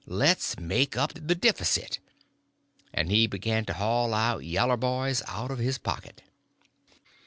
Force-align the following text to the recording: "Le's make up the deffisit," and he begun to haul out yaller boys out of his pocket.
"Le's 0.07 0.57
make 0.59 0.97
up 0.97 1.13
the 1.13 1.35
deffisit," 1.35 1.99
and 2.91 3.11
he 3.11 3.27
begun 3.27 3.65
to 3.65 3.73
haul 3.73 4.15
out 4.15 4.39
yaller 4.43 4.75
boys 4.75 5.21
out 5.27 5.51
of 5.51 5.59
his 5.59 5.77
pocket. 5.77 6.23